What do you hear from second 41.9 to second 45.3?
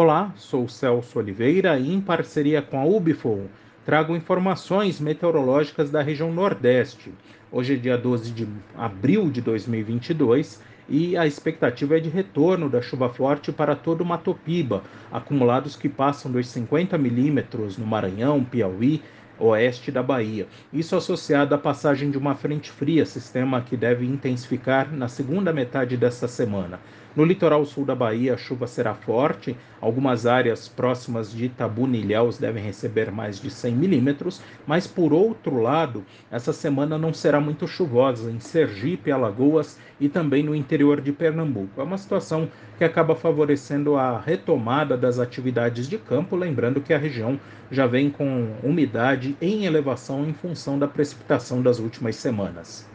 situação que acaba favorecendo a retomada das